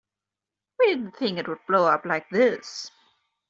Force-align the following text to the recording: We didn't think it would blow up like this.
We 0.79 0.87
didn't 0.87 1.11
think 1.15 1.37
it 1.37 1.47
would 1.47 1.63
blow 1.67 1.85
up 1.85 2.05
like 2.05 2.27
this. 2.31 2.89